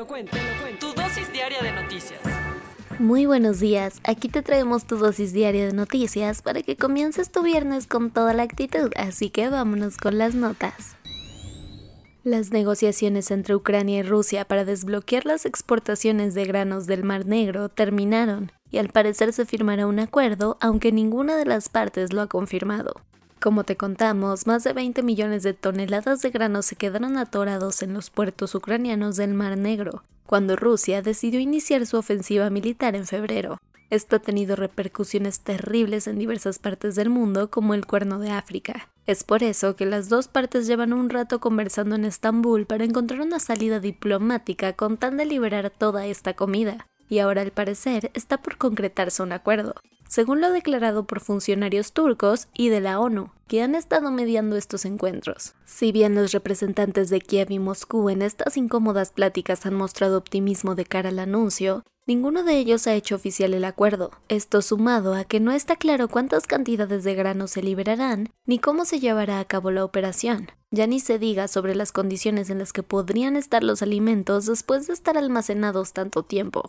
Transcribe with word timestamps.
lo 0.00 0.06
cuento, 0.06 0.34
te 0.34 0.42
lo 0.42 0.62
cuento. 0.62 0.86
Tu 0.94 0.98
dosis 0.98 1.30
diaria 1.30 1.60
de 1.60 1.72
noticias. 1.72 2.20
Muy 2.98 3.26
buenos 3.26 3.60
días, 3.60 4.00
aquí 4.04 4.30
te 4.30 4.40
traemos 4.40 4.86
tu 4.86 4.96
dosis 4.96 5.34
diaria 5.34 5.66
de 5.66 5.74
noticias 5.74 6.40
para 6.40 6.62
que 6.62 6.74
comiences 6.74 7.30
tu 7.30 7.42
viernes 7.42 7.86
con 7.86 8.10
toda 8.10 8.32
la 8.32 8.42
actitud, 8.42 8.90
así 8.96 9.28
que 9.28 9.50
vámonos 9.50 9.98
con 9.98 10.16
las 10.16 10.34
notas. 10.34 10.96
Las 12.24 12.50
negociaciones 12.50 13.30
entre 13.30 13.54
Ucrania 13.54 13.98
y 13.98 14.02
Rusia 14.02 14.46
para 14.46 14.64
desbloquear 14.64 15.26
las 15.26 15.44
exportaciones 15.44 16.32
de 16.32 16.46
granos 16.46 16.86
del 16.86 17.04
Mar 17.04 17.26
Negro 17.26 17.68
terminaron, 17.68 18.52
y 18.70 18.78
al 18.78 18.88
parecer 18.88 19.34
se 19.34 19.44
firmará 19.44 19.86
un 19.86 19.98
acuerdo, 19.98 20.56
aunque 20.62 20.92
ninguna 20.92 21.36
de 21.36 21.44
las 21.44 21.68
partes 21.68 22.14
lo 22.14 22.22
ha 22.22 22.26
confirmado. 22.26 22.94
Como 23.40 23.64
te 23.64 23.74
contamos, 23.74 24.46
más 24.46 24.64
de 24.64 24.74
20 24.74 25.02
millones 25.02 25.42
de 25.42 25.54
toneladas 25.54 26.20
de 26.20 26.28
granos 26.28 26.66
se 26.66 26.76
quedaron 26.76 27.16
atorados 27.16 27.80
en 27.82 27.94
los 27.94 28.10
puertos 28.10 28.54
ucranianos 28.54 29.16
del 29.16 29.32
Mar 29.32 29.56
Negro, 29.56 30.04
cuando 30.26 30.56
Rusia 30.56 31.00
decidió 31.00 31.40
iniciar 31.40 31.86
su 31.86 31.96
ofensiva 31.96 32.50
militar 32.50 32.94
en 32.94 33.06
febrero. 33.06 33.58
Esto 33.88 34.16
ha 34.16 34.18
tenido 34.18 34.56
repercusiones 34.56 35.40
terribles 35.40 36.06
en 36.06 36.18
diversas 36.18 36.58
partes 36.58 36.96
del 36.96 37.08
mundo, 37.08 37.50
como 37.50 37.72
el 37.72 37.86
Cuerno 37.86 38.18
de 38.18 38.30
África. 38.30 38.90
Es 39.06 39.24
por 39.24 39.42
eso 39.42 39.74
que 39.74 39.86
las 39.86 40.10
dos 40.10 40.28
partes 40.28 40.66
llevan 40.66 40.92
un 40.92 41.08
rato 41.08 41.40
conversando 41.40 41.94
en 41.94 42.04
Estambul 42.04 42.66
para 42.66 42.84
encontrar 42.84 43.22
una 43.22 43.40
salida 43.40 43.80
diplomática 43.80 44.74
con 44.74 44.98
tan 44.98 45.16
de 45.16 45.24
liberar 45.24 45.70
toda 45.70 46.04
esta 46.04 46.34
comida, 46.34 46.86
y 47.08 47.20
ahora 47.20 47.40
al 47.40 47.52
parecer 47.52 48.10
está 48.12 48.36
por 48.36 48.58
concretarse 48.58 49.22
un 49.22 49.32
acuerdo 49.32 49.76
según 50.10 50.40
lo 50.40 50.50
declarado 50.50 51.04
por 51.04 51.20
funcionarios 51.20 51.92
turcos 51.92 52.48
y 52.52 52.68
de 52.68 52.80
la 52.80 52.98
ONU, 52.98 53.30
que 53.46 53.62
han 53.62 53.76
estado 53.76 54.10
mediando 54.10 54.56
estos 54.56 54.84
encuentros. 54.84 55.54
Si 55.64 55.92
bien 55.92 56.16
los 56.16 56.32
representantes 56.32 57.10
de 57.10 57.20
Kiev 57.20 57.52
y 57.52 57.60
Moscú 57.60 58.10
en 58.10 58.20
estas 58.20 58.56
incómodas 58.56 59.12
pláticas 59.12 59.66
han 59.66 59.74
mostrado 59.74 60.18
optimismo 60.18 60.74
de 60.74 60.84
cara 60.84 61.10
al 61.10 61.20
anuncio, 61.20 61.84
ninguno 62.08 62.42
de 62.42 62.58
ellos 62.58 62.88
ha 62.88 62.94
hecho 62.94 63.14
oficial 63.14 63.54
el 63.54 63.64
acuerdo. 63.64 64.10
Esto 64.28 64.62
sumado 64.62 65.14
a 65.14 65.22
que 65.22 65.38
no 65.38 65.52
está 65.52 65.76
claro 65.76 66.08
cuántas 66.08 66.48
cantidades 66.48 67.04
de 67.04 67.14
grano 67.14 67.46
se 67.46 67.62
liberarán 67.62 68.30
ni 68.46 68.58
cómo 68.58 68.84
se 68.84 68.98
llevará 68.98 69.38
a 69.38 69.44
cabo 69.44 69.70
la 69.70 69.84
operación. 69.84 70.50
Ya 70.72 70.88
ni 70.88 70.98
se 70.98 71.20
diga 71.20 71.46
sobre 71.46 71.76
las 71.76 71.92
condiciones 71.92 72.50
en 72.50 72.58
las 72.58 72.72
que 72.72 72.82
podrían 72.82 73.36
estar 73.36 73.62
los 73.62 73.80
alimentos 73.80 74.46
después 74.46 74.88
de 74.88 74.92
estar 74.92 75.16
almacenados 75.16 75.92
tanto 75.92 76.24
tiempo. 76.24 76.68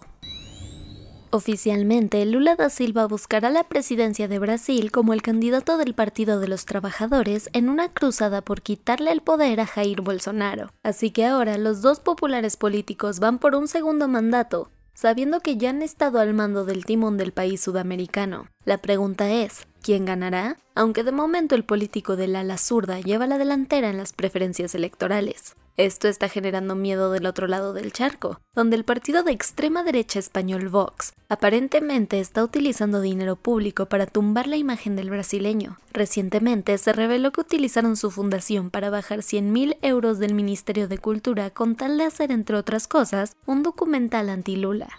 Oficialmente, 1.34 2.26
Lula 2.26 2.58
da 2.58 2.70
Silva 2.70 3.08
buscará 3.08 3.50
la 3.50 3.64
presidencia 3.64 4.28
de 4.28 4.38
Brasil 4.38 4.92
como 4.92 5.14
el 5.14 5.22
candidato 5.22 5.78
del 5.78 5.94
Partido 5.94 6.42
de 6.42 6.50
los 6.50 6.66
Trabajadores 6.66 7.50
en 7.54 7.70
una 7.70 7.88
cruzada 7.88 8.42
por 8.42 8.62
quitarle 8.62 9.14
el 9.14 9.22
poder 9.22 9.62
a 9.62 9.66
Jair 9.66 10.02
Bolsonaro. 10.02 10.72
Así 10.84 11.12
que 11.12 11.26
ahora 11.26 11.58
los 11.58 11.82
dos 11.82 12.02
populares 12.02 12.58
políticos 12.58 13.22
van 13.22 13.40
por 13.40 13.56
un 13.56 13.70
segundo 13.70 14.10
mandato, 14.10 14.72
sabiendo 14.94 15.40
que 15.40 15.56
ya 15.56 15.70
han 15.70 15.82
estado 15.82 16.20
al 16.20 16.34
mando 16.34 16.66
del 16.66 16.84
timón 16.84 17.16
del 17.16 17.32
país 17.32 17.62
sudamericano. 17.62 18.48
La 18.66 18.80
pregunta 18.80 19.32
es, 19.32 19.68
¿quién 19.82 20.06
ganará? 20.06 20.58
Aunque 20.76 21.04
de 21.04 21.12
momento 21.12 21.56
el 21.56 21.66
político 21.66 22.16
del 22.16 22.36
ala 22.36 22.58
zurda 22.58 23.00
lleva 23.00 23.28
la 23.28 23.38
delantera 23.38 23.90
en 23.90 23.98
las 23.98 24.14
preferencias 24.14 24.74
electorales. 24.76 25.56
Esto 25.78 26.08
está 26.08 26.28
generando 26.28 26.76
miedo 26.76 27.12
del 27.12 27.26
otro 27.26 27.48
lado 27.48 27.74
del 27.74 27.94
charco, 27.94 28.40
donde 28.54 28.76
el 28.76 28.84
partido 28.84 29.24
de 29.24 29.32
extrema 29.32 29.84
derecha 29.84 30.20
español 30.20 30.68
Vox 30.68 31.14
aparentemente 31.30 32.20
está 32.20 32.44
utilizando 32.44 33.00
dinero 33.00 33.36
público 33.38 33.86
para 33.88 34.06
tumbar 34.06 34.48
la 34.48 34.58
imagen 34.58 34.96
del 34.96 35.10
brasileño. 35.10 35.78
Recientemente 35.94 36.78
se 36.78 36.94
reveló 36.94 37.32
que 37.32 37.42
utilizaron 37.42 37.96
su 37.96 38.12
fundación 38.12 38.70
para 38.70 38.90
bajar 38.90 39.20
100.000 39.20 39.78
euros 39.82 40.20
del 40.20 40.34
Ministerio 40.34 40.88
de 40.88 40.98
Cultura 40.98 41.50
con 41.50 41.76
tal 41.76 41.98
de 41.98 42.04
hacer, 42.04 42.32
entre 42.32 42.58
otras 42.58 42.88
cosas, 42.88 43.36
un 43.46 43.64
documental 43.64 44.30
anti-Lula. 44.30 44.90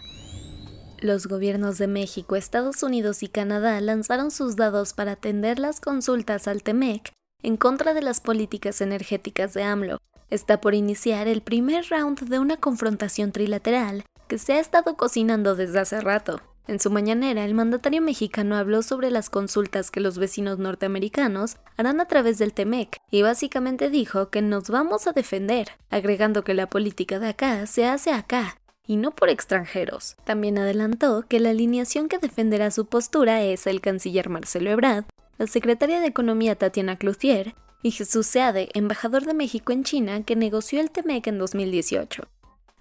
Los 1.03 1.27
gobiernos 1.27 1.79
de 1.79 1.87
México, 1.87 2.37
Estados 2.37 2.81
Unidos 2.81 3.23
y 3.23 3.27
Canadá 3.27 3.81
lanzaron 3.81 4.31
sus 4.31 4.55
dados 4.55 4.93
para 4.93 5.11
atender 5.11 5.59
las 5.59 5.81
consultas 5.81 6.47
al 6.47 6.63
TEMEC 6.63 7.11
en 7.41 7.57
contra 7.57 7.93
de 7.93 8.01
las 8.01 8.21
políticas 8.21 8.79
energéticas 8.79 9.53
de 9.53 9.63
AMLO, 9.63 9.97
Está 10.29 10.61
por 10.61 10.73
iniciar 10.73 11.27
el 11.27 11.41
primer 11.41 11.85
round 11.89 12.21
de 12.29 12.39
una 12.39 12.55
confrontación 12.55 13.33
trilateral 13.33 14.05
que 14.29 14.37
se 14.37 14.53
ha 14.53 14.61
estado 14.61 14.95
cocinando 14.95 15.57
desde 15.57 15.81
hace 15.81 15.99
rato. 15.99 16.39
En 16.67 16.79
su 16.79 16.89
mañanera, 16.89 17.43
el 17.43 17.53
mandatario 17.53 18.01
mexicano 18.01 18.55
habló 18.55 18.81
sobre 18.81 19.11
las 19.11 19.29
consultas 19.29 19.91
que 19.91 19.99
los 19.99 20.17
vecinos 20.17 20.57
norteamericanos 20.57 21.57
harán 21.75 21.99
a 21.99 22.07
través 22.07 22.37
del 22.37 22.53
TEMEC 22.53 22.95
y 23.11 23.23
básicamente 23.23 23.89
dijo 23.89 24.29
que 24.29 24.41
nos 24.41 24.69
vamos 24.69 25.05
a 25.05 25.11
defender, 25.11 25.67
agregando 25.89 26.45
que 26.45 26.53
la 26.53 26.69
política 26.69 27.19
de 27.19 27.27
acá 27.27 27.67
se 27.67 27.85
hace 27.85 28.13
acá 28.13 28.57
y 28.85 28.97
no 28.97 29.11
por 29.11 29.29
extranjeros. 29.29 30.15
También 30.23 30.57
adelantó 30.57 31.25
que 31.27 31.39
la 31.39 31.49
alineación 31.51 32.09
que 32.09 32.17
defenderá 32.17 32.71
su 32.71 32.85
postura 32.85 33.41
es 33.41 33.67
el 33.67 33.81
canciller 33.81 34.29
Marcelo 34.29 34.69
Ebrard, 34.69 35.05
la 35.37 35.47
secretaria 35.47 35.99
de 35.99 36.07
Economía 36.07 36.55
Tatiana 36.55 36.97
Cloutier 36.97 37.55
y 37.81 37.91
Jesús 37.91 38.27
Seade, 38.27 38.69
embajador 38.73 39.25
de 39.25 39.33
México 39.33 39.71
en 39.71 39.83
China, 39.83 40.23
que 40.23 40.35
negoció 40.35 40.79
el 40.79 40.91
TEMEC 40.91 41.27
en 41.27 41.37
2018. 41.37 42.27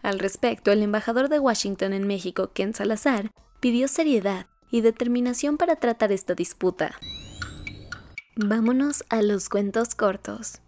Al 0.03 0.19
respecto, 0.19 0.73
el 0.73 0.83
embajador 0.83 1.29
de 1.29 1.39
Washington 1.39 1.93
en 1.93 2.07
México, 2.07 2.51
Ken 2.53 2.75
Salazar, 2.75 3.31
pidió 3.61 3.89
seriedad 3.89 4.47
y 4.71 4.81
determinación 4.81 5.57
para 5.57 5.77
tratar 5.77 6.13
esta 6.13 6.35
disputa. 6.35 6.99
Vámonos 8.37 9.05
a 9.11 9.21
los 9.23 9.49
cuentos 9.49 9.95
cortos. 9.95 10.62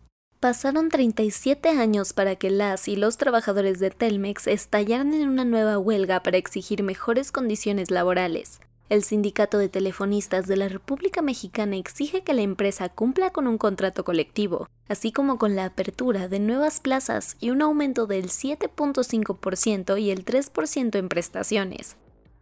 Pasaron 0.44 0.91
37 0.91 1.71
años 1.71 2.12
para 2.12 2.37
que 2.37 2.50
las 2.50 2.87
y 2.87 2.97
los 2.97 3.16
trabajadores 3.16 3.78
de 3.78 3.88
Telmex 3.88 4.47
estallaran 4.47 5.15
en 5.15 5.27
una 5.27 5.47
nueva 5.47 5.78
huelga 5.78 6.22
para 6.22 6.37
exigir 6.37 6.82
mejores 6.82 7.32
condiciones 7.32 7.91
laborales, 7.91 8.60
el 8.91 9.03
Sindicato 9.03 9.56
de 9.56 9.71
Telefonistas 9.71 10.47
de 10.47 10.59
la 10.59 10.69
República 10.69 11.22
Mexicana 11.22 11.77
exige 11.77 12.22
que 12.22 12.34
la 12.34 12.43
empresa 12.43 12.91
cumpla 12.91 13.31
con 13.31 13.47
un 13.47 13.56
contrato 13.56 14.05
colectivo, 14.05 14.69
así 14.87 15.12
como 15.12 15.38
con 15.38 15.56
la 15.56 15.65
apertura 15.65 16.28
de 16.28 16.41
nuevas 16.41 16.81
plazas 16.81 17.38
y 17.41 17.49
un 17.49 17.62
aumento 17.62 18.06
del 18.06 18.26
7.5% 18.26 19.99
y 19.99 20.11
el 20.11 20.26
3% 20.26 20.99
en 20.99 21.09
prestaciones. 21.09 21.97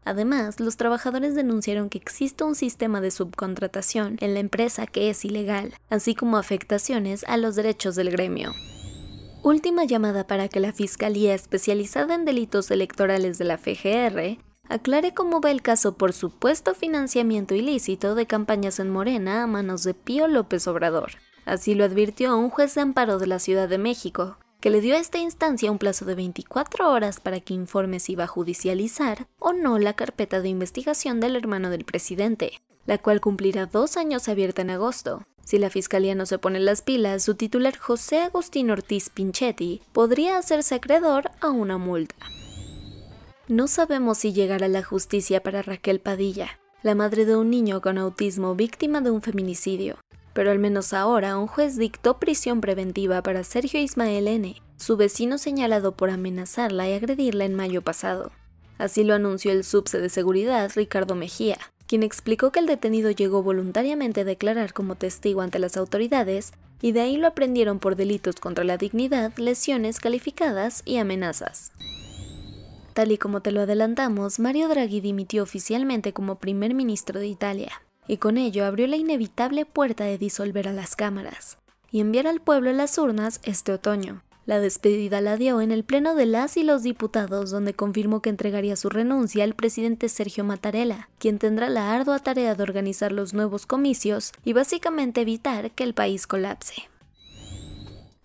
Además, 0.05 0.59
los 0.59 0.77
trabajadores 0.77 1.35
denunciaron 1.35 1.89
que 1.89 1.99
existe 1.99 2.43
un 2.45 2.55
sistema 2.55 3.01
de 3.01 3.11
subcontratación 3.11 4.17
en 4.21 4.35
la 4.35 4.41
empresa 4.41 4.87
que 4.87 5.11
es 5.11 5.25
ilegal, 5.25 5.75
así 5.91 6.15
como 6.15 6.37
afectaciones 6.37 7.25
a 7.29 7.37
los 7.37 7.55
derechos 7.55 7.95
del 7.95 8.11
gremio. 8.11 8.53
Última 9.43 9.85
llamada 9.85 10.27
para 10.27 10.49
que 10.49 10.61
la 10.61 10.73
Fiscalía 10.73 11.35
especializada 11.35 12.15
en 12.15 12.25
delitos 12.25 12.71
electorales 12.71 13.39
de 13.39 13.45
la 13.45 13.59
FGR 13.59 14.39
aclare 14.69 15.15
cómo 15.15 15.41
va 15.41 15.51
el 15.51 15.63
caso 15.63 15.97
por 15.97 16.13
supuesto 16.13 16.75
financiamiento 16.75 17.55
ilícito 17.55 18.15
de 18.15 18.27
campañas 18.27 18.79
en 18.79 18.91
Morena 18.91 19.43
a 19.43 19.47
manos 19.47 19.83
de 19.83 19.95
Pío 19.95 20.29
López 20.29 20.67
Obrador. 20.69 21.13
Así 21.45 21.75
lo 21.75 21.85
advirtió 21.85 22.39
un 22.39 22.51
juez 22.51 22.75
de 22.75 22.83
amparo 22.83 23.19
de 23.19 23.27
la 23.27 23.41
Ciudad 23.41 23.69
de 23.69 23.79
México, 23.79 24.39
que 24.63 24.71
le 24.71 24.81
dio 24.81 24.95
a 24.95 25.01
esta 25.01 25.19
instancia 25.19 25.73
un 25.73 25.79
plazo 25.79 26.05
de 26.05 26.15
24 26.15 26.89
horas 26.89 27.19
para 27.19 27.41
que 27.41 27.53
informe 27.53 27.99
si 27.99 28.15
va 28.15 28.25
a 28.25 28.29
judicializar 28.29 29.27
o 29.41 29.53
no 29.53 29.81
la 29.81 29.95
carpeta 29.95 30.41
de 30.41 30.51
investigación 30.51 31.19
del 31.19 31.35
hermano 31.35 31.69
del 31.69 31.85
presidente, 31.85 32.53
la 32.87 32.97
cual 32.99 33.21
cumplirá 33.21 33.67
dos 33.67 33.97
años 33.97 34.29
abierta 34.29 34.63
en 34.63 34.71
agosto. 34.71 35.25
Si 35.45 35.59
la 35.59 35.69
fiscalía 35.69 36.15
no 36.15 36.27
se 36.27 36.39
pone 36.39 36.61
las 36.61 36.81
pilas, 36.81 37.25
su 37.25 37.35
titular 37.35 37.77
José 37.77 38.21
Agustín 38.21 38.71
Ortiz 38.71 39.11
Pinchetti 39.11 39.83
podría 39.93 40.39
hacerse 40.39 40.77
acreedor 40.77 41.33
a 41.41 41.51
una 41.51 41.77
multa. 41.77 42.15
No 43.49 43.67
sabemos 43.67 44.19
si 44.19 44.33
llegará 44.33 44.69
la 44.69 44.85
justicia 44.85 45.43
para 45.43 45.63
Raquel 45.63 45.99
Padilla, 45.99 46.61
la 46.85 46.95
madre 46.95 47.25
de 47.25 47.35
un 47.35 47.51
niño 47.51 47.81
con 47.81 47.99
autismo 47.99 48.55
víctima 48.55 49.01
de 49.01 49.11
un 49.11 49.23
feminicidio, 49.23 49.99
pero 50.33 50.51
al 50.51 50.59
menos 50.59 50.93
ahora 50.93 51.37
un 51.39 51.47
juez 51.47 51.77
dictó 51.77 52.19
prisión 52.19 52.61
preventiva 52.61 53.23
para 53.23 53.45
Sergio 53.45 53.81
Ismael 53.81 54.29
N., 54.29 54.57
su 54.77 54.97
vecino 54.97 55.39
señalado 55.39 55.93
por 55.93 56.11
amenazarla 56.11 56.89
y 56.89 56.95
agredirla 56.95 57.45
en 57.45 57.55
mayo 57.55 57.83
pasado. 57.83 58.33
Así 58.79 59.05
lo 59.05 59.15
anunció 59.15 59.53
el 59.53 59.65
subse 59.65 60.01
de 60.01 60.09
seguridad 60.09 60.71
Ricardo 60.75 61.15
Mejía, 61.15 61.59
quien 61.87 62.03
explicó 62.03 62.51
que 62.51 62.61
el 62.61 62.67
detenido 62.67 63.11
llegó 63.11 63.43
voluntariamente 63.43 64.23
a 64.23 64.25
declarar 64.25 64.73
como 64.73 64.97
testigo 64.97 65.43
ante 65.43 65.59
las 65.59 65.77
autoridades 65.77 66.53
y 66.81 66.93
de 66.93 67.03
ahí 67.03 67.17
lo 67.17 67.29
aprendieron 67.29 67.79
por 67.79 67.97
delitos 67.97 68.37
contra 68.37 68.65
la 68.65 68.79
dignidad, 68.79 69.33
lesiones 69.37 70.01
calificadas 70.01 70.83
y 70.85 70.97
amenazas. 70.97 71.73
Tal 72.93 73.13
y 73.13 73.19
como 73.19 73.41
te 73.41 73.53
lo 73.53 73.63
adelantamos, 73.63 74.39
Mario 74.39 74.69
Draghi 74.69 75.01
dimitió 75.01 75.43
oficialmente 75.43 76.13
como 76.13 76.37
primer 76.37 76.75
ministro 76.75 77.21
de 77.21 77.29
Italia, 77.29 77.83
y 78.07 78.17
con 78.17 78.39
ello 78.39 78.65
abrió 78.65 78.87
la 78.87 78.97
inevitable 78.97 79.67
puerta 79.67 80.05
de 80.05 80.19
disolver 80.19 80.69
a 80.69 80.73
las 80.73 80.97
cámaras 80.97 81.59
y 81.91 82.01
enviar 82.01 82.27
al 82.27 82.41
pueblo 82.41 82.73
las 82.73 82.99
urnas 82.99 83.41
este 83.45 83.73
otoño. 83.73 84.23
La 84.45 84.59
despedida 84.59 85.21
la 85.21 85.37
dio 85.37 85.61
en 85.61 85.71
el 85.71 85.85
Pleno 85.85 86.17
de 86.17 86.27
las 86.27 86.57
y 86.57 86.65
los 86.65 86.83
Diputados, 86.83 87.51
donde 87.53 87.75
confirmó 87.75 88.21
que 88.23 88.31
entregaría 88.31 88.75
su 88.75 88.89
renuncia 88.89 89.45
al 89.45 89.55
presidente 89.55 90.09
Sergio 90.09 90.43
Mattarella, 90.43 91.09
quien 91.19 91.39
tendrá 91.39 91.69
la 91.69 91.95
ardua 91.95 92.19
tarea 92.19 92.57
de 92.57 92.63
organizar 92.65 93.13
los 93.13 93.35
nuevos 93.35 93.67
comicios 93.67 94.33
y 94.45 94.53
básicamente 94.53 95.21
evitar 95.21 95.71
que 95.71 95.85
el 95.85 95.95
país 95.95 96.27
colapse. 96.27 96.89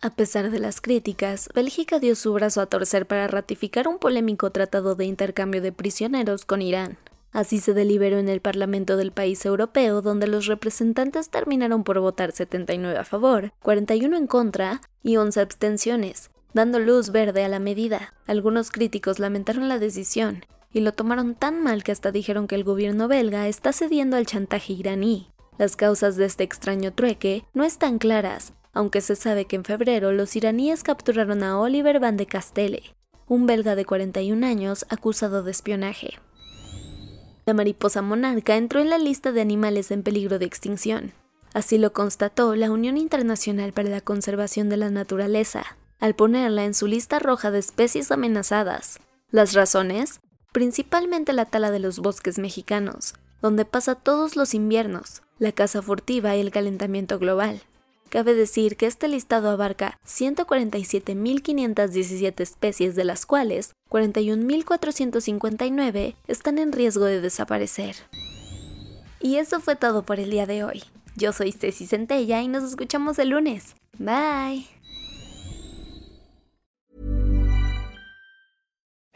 A 0.01 0.11
pesar 0.11 0.49
de 0.49 0.59
las 0.59 0.81
críticas, 0.81 1.49
Bélgica 1.53 1.99
dio 1.99 2.15
su 2.15 2.33
brazo 2.33 2.61
a 2.61 2.65
torcer 2.67 3.05
para 3.05 3.27
ratificar 3.27 3.87
un 3.87 3.99
polémico 3.99 4.51
tratado 4.51 4.95
de 4.95 5.05
intercambio 5.05 5.61
de 5.61 5.71
prisioneros 5.71 6.45
con 6.45 6.63
Irán. 6.63 6.97
Así 7.37 7.59
se 7.59 7.75
deliberó 7.75 8.17
en 8.17 8.29
el 8.29 8.41
Parlamento 8.41 8.97
del 8.97 9.11
país 9.11 9.45
europeo, 9.45 10.01
donde 10.01 10.25
los 10.25 10.47
representantes 10.47 11.29
terminaron 11.29 11.83
por 11.83 11.99
votar 11.99 12.31
79 12.31 12.97
a 12.97 13.03
favor, 13.03 13.53
41 13.61 14.17
en 14.17 14.25
contra 14.25 14.81
y 15.03 15.17
11 15.17 15.41
abstenciones, 15.41 16.31
dando 16.55 16.79
luz 16.79 17.11
verde 17.11 17.45
a 17.45 17.47
la 17.47 17.59
medida. 17.59 18.15
Algunos 18.25 18.71
críticos 18.71 19.19
lamentaron 19.19 19.69
la 19.69 19.77
decisión 19.77 20.47
y 20.73 20.79
lo 20.79 20.93
tomaron 20.93 21.35
tan 21.35 21.61
mal 21.61 21.83
que 21.83 21.91
hasta 21.91 22.11
dijeron 22.11 22.47
que 22.47 22.55
el 22.55 22.63
gobierno 22.63 23.07
belga 23.07 23.47
está 23.47 23.71
cediendo 23.71 24.17
al 24.17 24.25
chantaje 24.25 24.73
iraní. 24.73 25.29
Las 25.59 25.75
causas 25.75 26.15
de 26.15 26.25
este 26.25 26.43
extraño 26.43 26.91
trueque 26.91 27.45
no 27.53 27.63
están 27.63 27.99
claras, 27.99 28.53
aunque 28.73 28.99
se 29.01 29.15
sabe 29.15 29.45
que 29.45 29.57
en 29.57 29.63
febrero 29.63 30.11
los 30.11 30.35
iraníes 30.35 30.81
capturaron 30.81 31.43
a 31.43 31.59
Oliver 31.59 31.99
Van 31.99 32.17
de 32.17 32.25
Castelle, 32.25 32.95
un 33.27 33.45
belga 33.45 33.75
de 33.75 33.85
41 33.85 34.43
años 34.43 34.87
acusado 34.89 35.43
de 35.43 35.51
espionaje. 35.51 36.17
La 37.47 37.53
mariposa 37.53 38.01
monarca 38.01 38.57
entró 38.57 38.81
en 38.81 38.89
la 38.89 38.97
lista 38.97 39.31
de 39.31 39.39
animales 39.39 39.91
en 39.91 40.03
peligro 40.03 40.37
de 40.37 40.45
extinción. 40.45 41.13
Así 41.53 41.77
lo 41.77 41.93
constató 41.93 42.53
la 42.57 42.69
Unión 42.69 42.97
Internacional 42.97 43.71
para 43.71 43.87
la 43.87 44.01
Conservación 44.01 44.67
de 44.67 44.75
la 44.75 44.89
Naturaleza, 44.89 45.77
al 46.01 46.13
ponerla 46.13 46.65
en 46.65 46.73
su 46.73 46.87
lista 46.87 47.19
roja 47.19 47.49
de 47.49 47.59
especies 47.59 48.11
amenazadas. 48.11 48.99
Las 49.31 49.53
razones, 49.53 50.19
principalmente 50.51 51.31
la 51.31 51.45
tala 51.45 51.71
de 51.71 51.79
los 51.79 51.99
bosques 51.99 52.37
mexicanos, 52.37 53.13
donde 53.41 53.63
pasa 53.63 53.95
todos 53.95 54.35
los 54.35 54.53
inviernos, 54.53 55.21
la 55.39 55.53
caza 55.53 55.81
furtiva 55.81 56.35
y 56.35 56.41
el 56.41 56.51
calentamiento 56.51 57.17
global. 57.17 57.61
Cabe 58.09 58.33
decir 58.33 58.77
que 58.77 58.85
este 58.85 59.07
listado 59.07 59.49
abarca 59.49 59.97
147.517 60.05 62.41
especies, 62.41 62.95
de 62.95 63.03
las 63.03 63.25
cuales 63.25 63.73
41.459 63.89 66.15
están 66.27 66.57
en 66.57 66.71
riesgo 66.71 67.03
de 67.05 67.19
desaparecer. 67.21 67.95
Y 69.19 69.37
eso 69.37 69.59
fue 69.59 69.75
todo 69.75 70.03
por 70.03 70.19
el 70.19 70.29
día 70.29 70.45
de 70.45 70.63
hoy. 70.63 70.83
Yo 71.15 71.33
soy 71.33 71.51
Ceci 71.51 71.87
Centella 71.87 72.39
y 72.41 72.47
nos 72.47 72.63
escuchamos 72.63 73.17
el 73.19 73.29
lunes. 73.29 73.75
Bye. 73.97 74.76